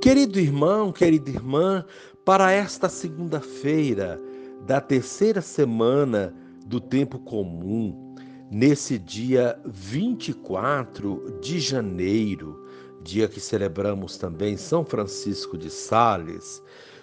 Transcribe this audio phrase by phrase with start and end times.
[0.00, 1.84] Querido irmão, querida irmã,
[2.24, 4.20] para esta segunda-feira
[4.64, 6.32] da terceira semana
[6.64, 8.14] do tempo comum,
[8.48, 12.64] nesse dia 24 de janeiro,
[13.02, 16.62] dia que celebramos também São Francisco de Sales,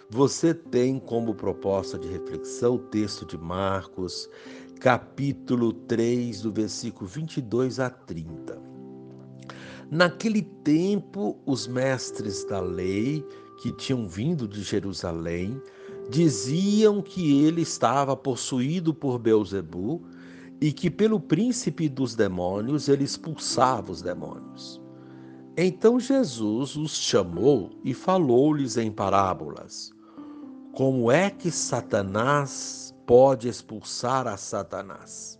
[0.09, 4.29] você tem como proposta de reflexão o texto de Marcos,
[4.79, 8.74] capítulo 3, do versículo 22 a 30.
[9.91, 13.23] Naquele tempo, os mestres da lei,
[13.61, 15.61] que tinham vindo de Jerusalém,
[16.09, 20.01] diziam que ele estava possuído por Beuzebu
[20.59, 24.81] e que pelo príncipe dos demônios ele expulsava os demônios.
[25.57, 29.91] Então Jesus os chamou e falou-lhes em parábolas:
[30.73, 35.39] Como é que Satanás pode expulsar a Satanás?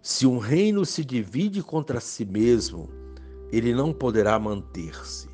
[0.00, 2.88] Se um reino se divide contra si mesmo,
[3.52, 5.28] ele não poderá manter-se.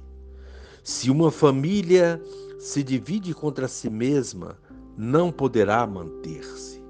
[0.83, 2.20] Se uma família
[2.59, 4.59] se divide contra si mesma,
[4.97, 6.83] não poderá manter-se.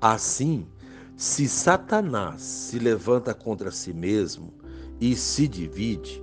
[0.00, 0.66] Assim,
[1.16, 4.52] se Satanás se levanta contra si mesmo
[5.00, 6.22] e se divide,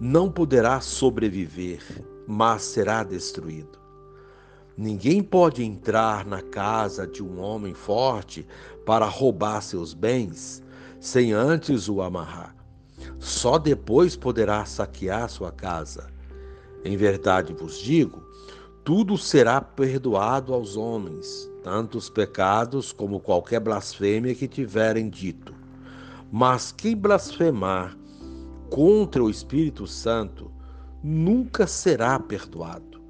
[0.00, 1.82] não poderá sobreviver,
[2.26, 3.78] mas será destruído.
[4.76, 8.46] Ninguém pode entrar na casa de um homem forte
[8.86, 10.62] para roubar seus bens
[10.98, 12.59] sem antes o amarrar.
[13.20, 16.10] Só depois poderá saquear sua casa.
[16.82, 18.24] Em verdade vos digo:
[18.82, 25.54] tudo será perdoado aos homens, tanto os pecados como qualquer blasfêmia que tiverem dito.
[26.32, 27.94] Mas quem blasfemar
[28.70, 30.50] contra o Espírito Santo
[31.02, 33.02] nunca será perdoado,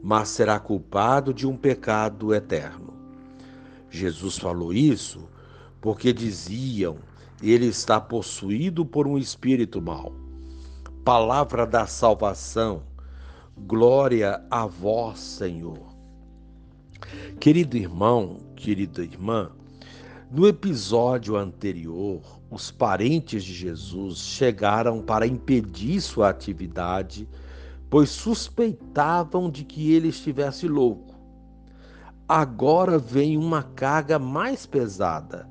[0.00, 2.94] mas será culpado de um pecado eterno.
[3.90, 5.28] Jesus falou isso
[5.80, 6.98] porque diziam
[7.42, 10.12] ele está possuído por um espírito mau.
[11.04, 12.82] Palavra da salvação,
[13.56, 15.90] glória a vós, Senhor.
[17.40, 19.50] Querido irmão, querida irmã,
[20.30, 27.26] no episódio anterior, os parentes de Jesus chegaram para impedir sua atividade,
[27.88, 31.14] pois suspeitavam de que ele estivesse louco.
[32.28, 35.49] Agora vem uma carga mais pesada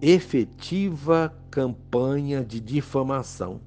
[0.00, 3.60] efetiva campanha de difamação.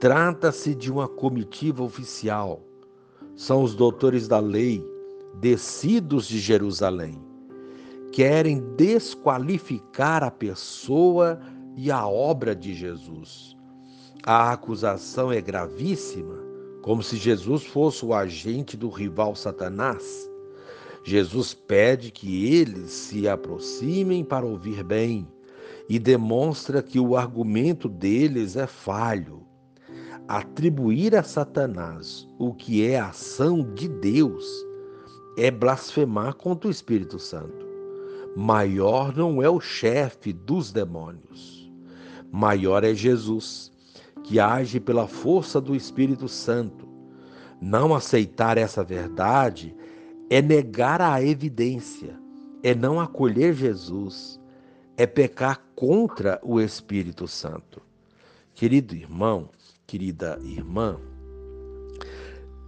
[0.00, 2.62] Trata-se de uma comitiva oficial.
[3.34, 4.84] São os doutores da lei,
[5.40, 7.20] descidos de Jerusalém.
[8.12, 11.40] Querem desqualificar a pessoa
[11.76, 13.56] e a obra de Jesus.
[14.24, 16.36] A acusação é gravíssima,
[16.82, 20.27] como se Jesus fosse o agente do rival Satanás.
[21.08, 25.26] Jesus pede que eles se aproximem para ouvir bem
[25.88, 29.42] e demonstra que o argumento deles é falho.
[30.28, 34.44] Atribuir a Satanás o que é ação de Deus
[35.38, 37.66] é blasfemar contra o Espírito Santo.
[38.36, 41.72] Maior não é o chefe dos demônios,
[42.30, 43.72] maior é Jesus,
[44.22, 46.86] que age pela força do Espírito Santo.
[47.62, 49.74] Não aceitar essa verdade
[50.30, 52.18] é negar a evidência,
[52.62, 54.38] é não acolher Jesus
[54.98, 57.80] é pecar contra o Espírito Santo.
[58.52, 59.48] Querido irmão,
[59.86, 60.98] querida irmã,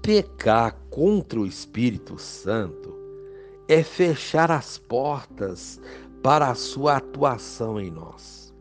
[0.01, 2.97] pecar contra o Espírito Santo
[3.67, 5.81] é fechar as portas
[6.23, 8.55] para a sua atuação em nós.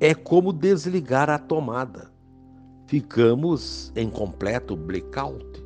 [0.00, 2.10] É como desligar a tomada.
[2.88, 5.64] Ficamos em completo blackout.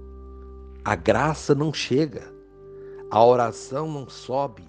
[0.85, 2.34] A graça não chega,
[3.15, 4.65] a oração não sobe,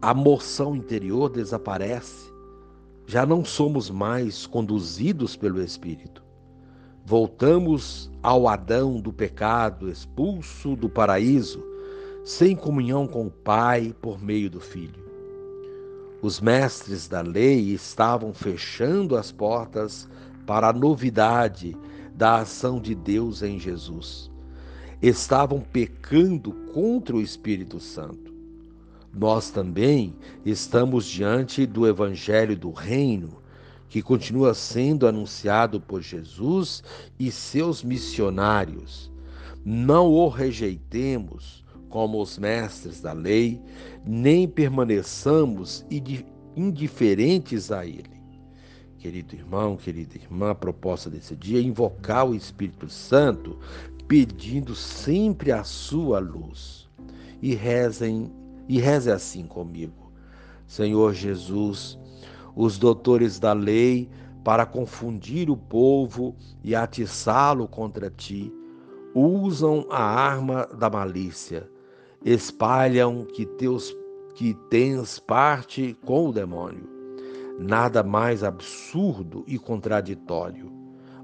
[0.00, 2.32] a moção interior desaparece,
[3.08, 6.22] já não somos mais conduzidos pelo Espírito.
[7.04, 11.60] Voltamos ao Adão do pecado, expulso do paraíso,
[12.24, 15.04] sem comunhão com o Pai por meio do Filho.
[16.22, 20.08] Os mestres da lei estavam fechando as portas
[20.46, 21.76] para a novidade
[22.14, 24.29] da ação de Deus em Jesus.
[25.02, 28.30] Estavam pecando contra o Espírito Santo
[29.12, 30.14] nós também
[30.44, 33.40] estamos diante do Evangelho do Reino,
[33.88, 36.82] que continua sendo anunciado por Jesus
[37.18, 39.10] e seus missionários.
[39.64, 43.60] Não o rejeitemos como os mestres da lei,
[44.06, 45.84] nem permaneçamos
[46.56, 48.20] indiferentes a ele.
[48.96, 53.58] Querido irmão, querida irmã, a proposta desse dia é invocar o Espírito Santo,
[54.10, 56.90] pedindo sempre a sua luz.
[57.40, 58.28] E rezem
[58.68, 60.10] e reze assim comigo.
[60.66, 61.96] Senhor Jesus,
[62.56, 64.10] os doutores da lei,
[64.42, 66.34] para confundir o povo
[66.64, 68.52] e atiçá-lo contra ti,
[69.14, 71.70] usam a arma da malícia,
[72.24, 73.96] espalham que teus
[74.34, 76.88] que tens parte com o demônio.
[77.60, 80.68] Nada mais absurdo e contraditório.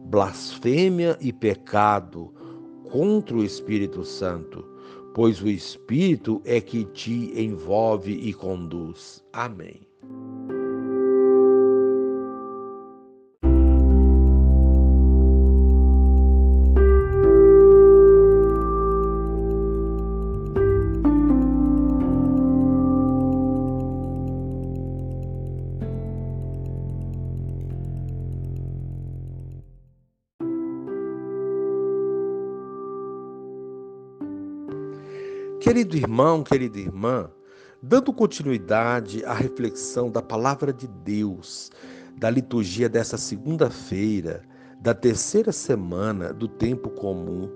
[0.05, 2.36] Blasfêmia e pecado
[2.91, 4.65] contra o Espírito Santo,
[5.15, 9.25] pois o Espírito é que te envolve e conduz.
[9.33, 9.81] Amém.
[35.67, 37.29] Querido irmão, querida irmã,
[37.83, 41.73] dando continuidade à reflexão da palavra de Deus,
[42.17, 44.45] da liturgia dessa segunda-feira,
[44.81, 47.51] da terceira semana do tempo comum,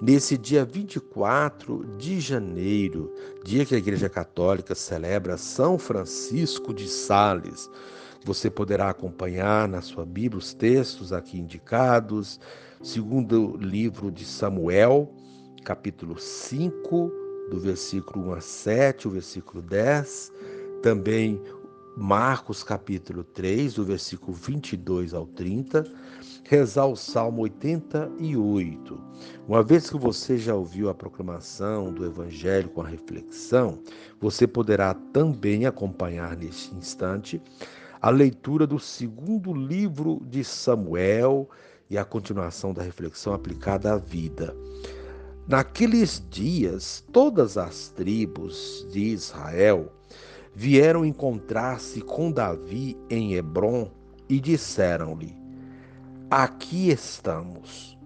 [0.00, 3.12] nesse dia 24 de janeiro,
[3.44, 7.68] dia que a Igreja Católica celebra São Francisco de Sales.
[8.24, 12.38] Você poderá acompanhar na sua Bíblia os textos aqui indicados,
[12.80, 15.12] segundo livro de Samuel,
[15.64, 20.32] capítulo 5, do versículo 1 a 7, o versículo 10,
[20.82, 21.40] também
[21.96, 25.84] Marcos capítulo 3, do versículo 22 ao 30,
[26.44, 29.00] rezar o Salmo 88.
[29.48, 33.80] Uma vez que você já ouviu a proclamação do Evangelho com a reflexão,
[34.20, 37.42] você poderá também acompanhar neste instante
[38.00, 41.48] a leitura do segundo livro de Samuel
[41.90, 44.54] e a continuação da reflexão aplicada à vida.
[45.48, 49.90] Naqueles dias, todas as tribos de Israel
[50.54, 53.90] vieram encontrar-se com Davi em Hebron
[54.28, 55.34] e disseram-lhe:
[56.30, 57.96] Aqui estamos,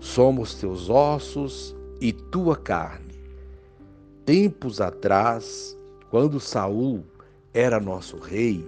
[0.00, 3.20] somos teus ossos e tua carne.
[4.24, 5.76] Tempos atrás,
[6.08, 7.04] quando Saul
[7.52, 8.64] era nosso rei,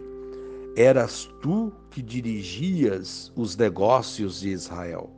[0.76, 5.08] eras tu que dirigias os negócios de Israel.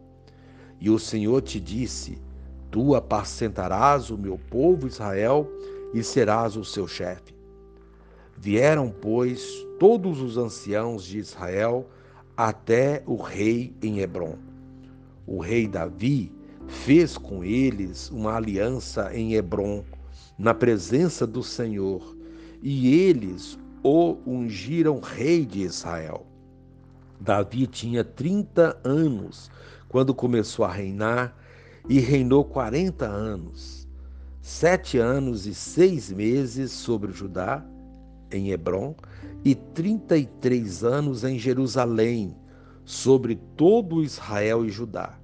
[0.81, 2.30] E o Senhor te disse:
[2.71, 5.51] Tu apacentarás o meu povo Israel
[5.93, 7.35] e serás o seu chefe.
[8.37, 11.87] Vieram, pois, todos os anciãos de Israel
[12.37, 14.37] até o rei em Hebron.
[15.27, 16.33] O rei Davi
[16.67, 19.85] fez com eles uma aliança em Hebron,
[20.39, 22.17] na presença do Senhor,
[22.63, 26.27] e eles o ungiram rei de Israel.
[27.21, 29.51] Davi tinha 30 anos
[29.89, 31.37] quando começou a reinar
[31.91, 33.89] e reinou quarenta anos,
[34.41, 37.67] sete anos e seis meses sobre Judá,
[38.31, 38.95] em Hebron,
[39.45, 42.37] e trinta e três anos em Jerusalém,
[42.85, 45.19] sobre todo Israel e Judá.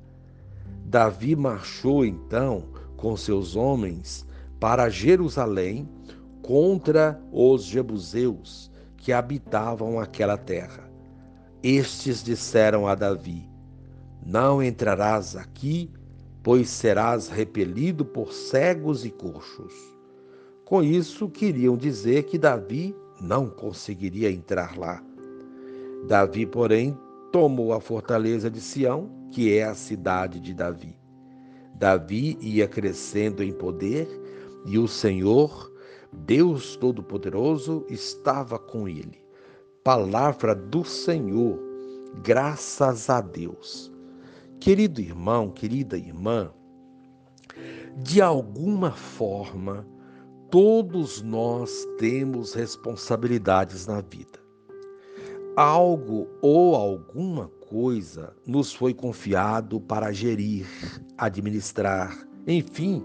[0.84, 2.64] Davi marchou então
[2.96, 4.26] com seus homens
[4.58, 5.88] para Jerusalém
[6.42, 10.90] contra os jebuseus que habitavam aquela terra.
[11.62, 13.48] Estes disseram a Davi:
[14.24, 15.92] Não entrarás aqui
[16.46, 19.74] pois serás repelido por cegos e coxos.
[20.64, 25.02] Com isso, queriam dizer que Davi não conseguiria entrar lá.
[26.06, 26.96] Davi, porém,
[27.32, 30.96] tomou a fortaleza de Sião, que é a cidade de Davi.
[31.74, 34.08] Davi ia crescendo em poder
[34.64, 35.72] e o Senhor,
[36.12, 39.20] Deus Todo-Poderoso, estava com ele.
[39.82, 41.58] Palavra do Senhor,
[42.22, 43.95] graças a Deus.
[44.60, 46.50] Querido irmão, querida irmã,
[47.96, 49.86] de alguma forma,
[50.50, 54.38] todos nós temos responsabilidades na vida.
[55.56, 60.66] Algo ou alguma coisa nos foi confiado para gerir,
[61.16, 63.02] administrar, enfim,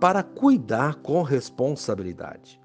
[0.00, 2.60] para cuidar com responsabilidade.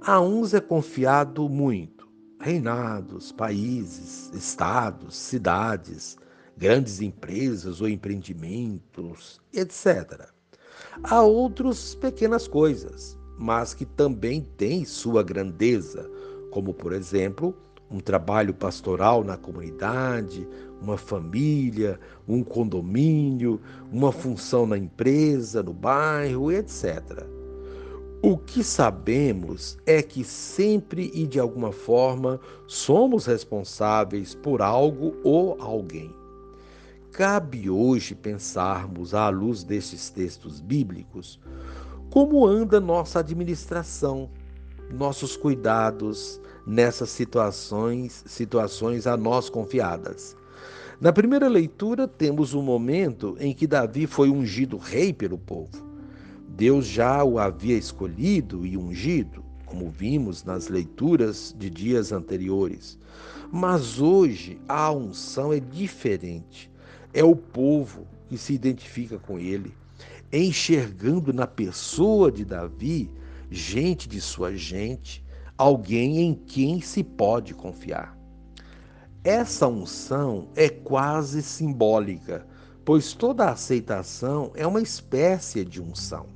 [0.00, 2.08] A uns é confiado muito:
[2.40, 6.16] reinados, países, estados, cidades,
[6.60, 10.28] grandes empresas ou empreendimentos, etc.
[11.02, 16.06] Há outros pequenas coisas, mas que também têm sua grandeza,
[16.50, 17.56] como por exemplo,
[17.90, 20.46] um trabalho pastoral na comunidade,
[20.82, 21.98] uma família,
[22.28, 23.58] um condomínio,
[23.90, 27.26] uma função na empresa, no bairro, etc.
[28.22, 35.56] O que sabemos é que sempre e de alguma forma somos responsáveis por algo ou
[35.58, 36.19] alguém.
[37.12, 41.40] Cabe hoje pensarmos, à luz destes textos bíblicos,
[42.08, 44.30] como anda nossa administração,
[44.92, 50.36] nossos cuidados nessas situações, situações a nós confiadas.
[51.00, 55.84] Na primeira leitura, temos um momento em que Davi foi ungido rei pelo povo.
[56.48, 62.98] Deus já o havia escolhido e ungido, como vimos nas leituras de dias anteriores.
[63.50, 66.69] Mas hoje a unção é diferente.
[67.12, 69.74] É o povo que se identifica com ele,
[70.32, 73.10] enxergando na pessoa de Davi
[73.50, 75.24] gente de sua gente,
[75.58, 78.16] alguém em quem se pode confiar.
[79.24, 82.46] Essa unção é quase simbólica,
[82.84, 86.26] pois toda aceitação é uma espécie de unção.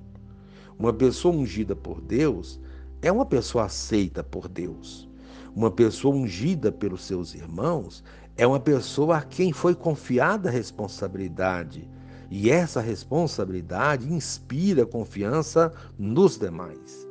[0.78, 2.61] Uma pessoa ungida por Deus
[3.00, 5.09] é uma pessoa aceita por Deus.
[5.54, 8.02] Uma pessoa ungida pelos seus irmãos
[8.37, 11.88] é uma pessoa a quem foi confiada a responsabilidade.
[12.31, 17.07] E essa responsabilidade inspira confiança nos demais.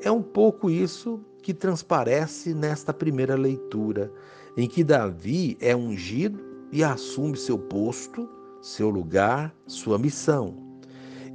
[0.00, 4.12] É um pouco isso que transparece nesta primeira leitura,
[4.56, 6.38] em que Davi é ungido
[6.70, 8.28] e assume seu posto,
[8.62, 10.54] seu lugar, sua missão.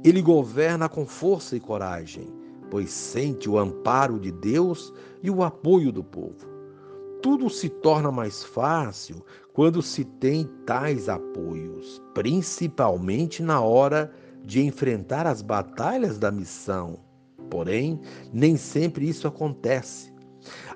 [0.02, 2.26] Ele governa com força e coragem,
[2.70, 6.49] pois sente o amparo de Deus e o apoio do povo.
[7.22, 14.12] Tudo se torna mais fácil quando se tem tais apoios, principalmente na hora
[14.44, 16.98] de enfrentar as batalhas da missão
[17.50, 18.00] Porém,
[18.32, 20.12] nem sempre isso acontece.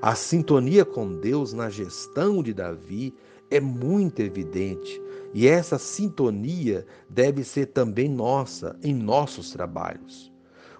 [0.03, 3.15] A sintonia com Deus na gestão de Davi
[3.51, 5.01] é muito evidente
[5.33, 10.33] e essa sintonia deve ser também nossa em nossos trabalhos.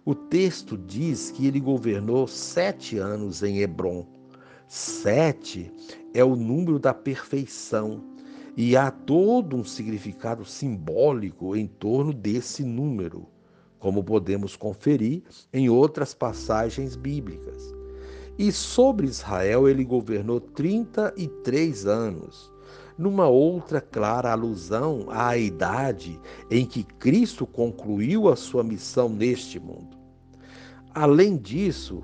[0.05, 4.07] O texto diz que ele governou sete anos em Hebron.
[4.67, 5.73] Sete
[6.13, 8.03] é o número da perfeição
[8.57, 13.29] e há todo um significado simbólico em torno desse número
[13.85, 17.75] como podemos conferir em outras passagens bíblicas.
[18.39, 22.51] E sobre Israel ele governou 33 anos,
[22.97, 26.19] numa outra clara alusão à idade
[26.51, 29.99] em que Cristo concluiu a sua missão neste mundo.
[30.95, 32.03] Além disso,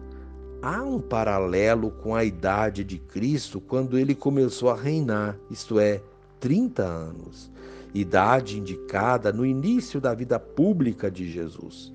[0.63, 6.03] há um paralelo com a idade de Cristo quando ele começou a reinar, isto é,
[6.39, 7.51] 30 anos
[7.95, 11.93] idade indicada no início da vida pública de Jesus.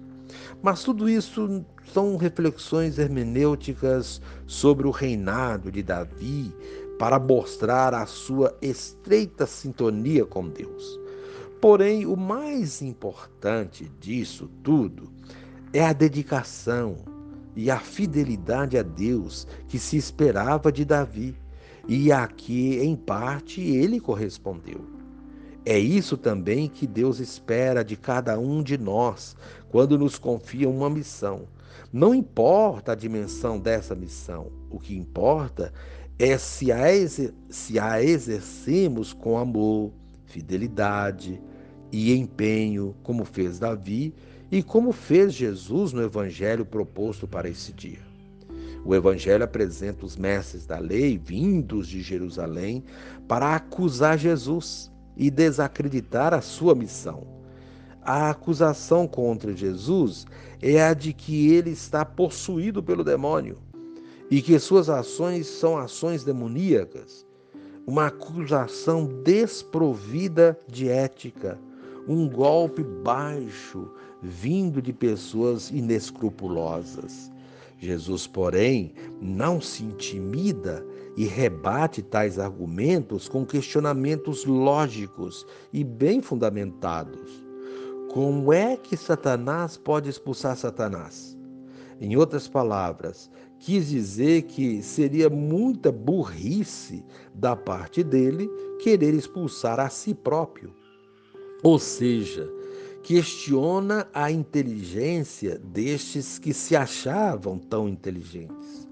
[0.61, 6.53] Mas tudo isso são reflexões hermenêuticas sobre o reinado de Davi
[6.99, 10.99] para mostrar a sua estreita sintonia com Deus.
[11.61, 15.09] Porém, o mais importante disso tudo
[15.71, 16.97] é a dedicação
[17.55, 21.35] e a fidelidade a Deus que se esperava de Davi
[21.87, 24.85] e a que, em parte, ele correspondeu.
[25.65, 29.35] É isso também que Deus espera de cada um de nós
[29.69, 31.47] quando nos confia uma missão.
[31.91, 35.73] Não importa a dimensão dessa missão, o que importa
[36.19, 36.79] é se a,
[37.49, 39.91] se a exercemos com amor,
[40.25, 41.41] fidelidade
[41.91, 44.13] e empenho, como fez Davi
[44.55, 47.99] e como fez Jesus no evangelho proposto para esse dia.
[48.85, 52.81] O Evangelho apresenta os mestres da lei vindos de Jerusalém
[53.27, 57.27] para acusar Jesus e desacreditar a sua missão.
[58.01, 60.25] A acusação contra Jesus
[60.61, 63.57] é a de que ele está possuído pelo demônio
[64.31, 67.25] e que suas ações são ações demoníacas.
[67.85, 71.59] Uma acusação desprovida de ética,
[72.07, 73.91] um golpe baixo
[74.21, 77.31] vindo de pessoas inescrupulosas.
[77.77, 80.85] Jesus, porém, não se intimida
[81.17, 87.45] e rebate tais argumentos com questionamentos lógicos e bem fundamentados.
[88.11, 91.37] Como é que Satanás pode expulsar Satanás?
[91.99, 93.29] Em outras palavras,
[93.59, 97.03] quis dizer que seria muita burrice
[97.33, 98.49] da parte dele
[98.81, 100.73] querer expulsar a si próprio.
[101.63, 102.49] Ou seja,
[103.05, 108.87] questiona a inteligência destes que se achavam tão inteligentes.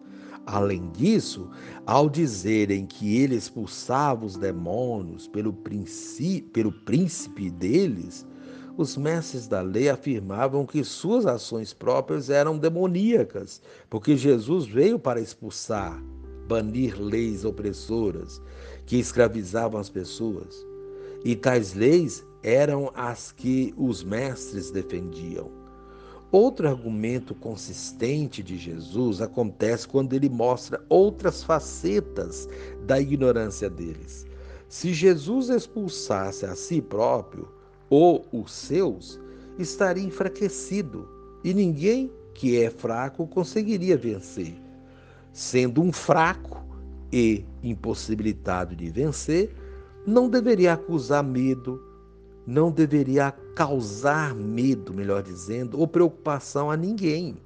[0.46, 1.50] Além disso,
[1.84, 5.51] ao dizerem que ele expulsava os demônios pelo,
[6.53, 8.24] pelo príncipe deles,
[8.77, 15.20] os mestres da lei afirmavam que suas ações próprias eram demoníacas, porque Jesus veio para
[15.20, 16.00] expulsar,
[16.48, 18.39] banir leis opressoras
[18.86, 20.63] que escravizavam as pessoas.
[21.25, 25.50] E tais leis eram as que os mestres defendiam.
[26.31, 32.50] Outro argumento consistente de Jesus acontece quando ele mostra outras facetas
[32.85, 34.25] da ignorância deles.
[34.67, 37.47] Se Jesus expulsasse a si próprio
[37.89, 39.19] ou os seus,
[39.59, 41.07] estaria enfraquecido
[41.43, 44.55] e ninguém que é fraco conseguiria vencer.
[45.31, 46.65] Sendo um fraco
[47.12, 49.55] e impossibilitado de vencer,
[50.05, 51.79] não deveria acusar medo,
[52.45, 57.38] não deveria causar medo, melhor dizendo, ou preocupação a ninguém.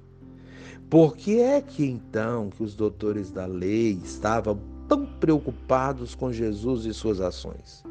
[0.90, 6.86] Por que é que então que os doutores da lei estavam tão preocupados com Jesus
[6.86, 7.84] e suas ações?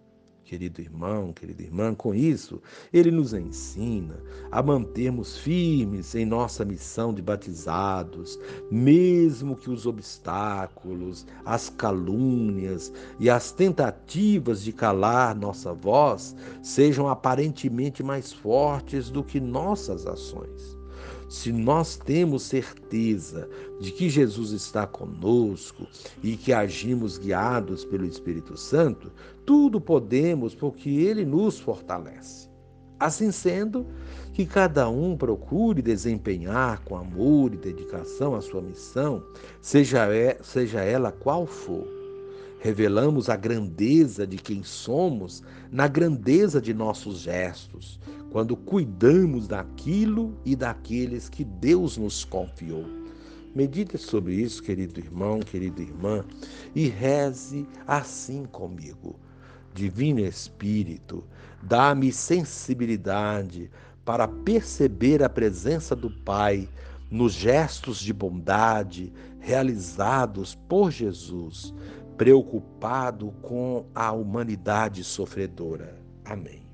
[0.49, 2.59] querido irmão, querida irmã, com isso,
[2.91, 4.19] ele nos ensina
[4.51, 8.39] a mantermos firmes em nossa missão de batizados,
[8.71, 18.01] mesmo que os obstáculos, as calúnias e as tentativas de calar nossa voz sejam aparentemente
[18.01, 20.78] mais fortes do que nossas ações.
[21.29, 23.47] Se nós temos certeza
[23.79, 25.85] de que Jesus está conosco
[26.23, 29.11] e que agimos guiados pelo Espírito Santo,
[29.45, 32.49] tudo podemos porque ele nos fortalece.
[32.99, 33.85] Assim sendo,
[34.33, 39.23] que cada um procure desempenhar com amor e dedicação a sua missão,
[39.61, 40.39] seja, é,
[40.91, 41.98] ela qual for.
[42.59, 45.41] Revelamos a grandeza de quem somos
[45.71, 47.99] na grandeza de nossos gestos,
[48.31, 52.85] quando cuidamos daquilo e daqueles que Deus nos confiou.
[53.55, 56.23] Medite sobre isso, querido irmão, querida irmã,
[56.75, 59.15] e reze assim comigo.
[59.73, 61.23] Divino Espírito,
[61.63, 63.71] dá-me sensibilidade
[64.03, 66.67] para perceber a presença do Pai
[67.09, 71.73] nos gestos de bondade realizados por Jesus,
[72.19, 75.97] preocupado com a humanidade sofredora.
[76.25, 76.68] Amém.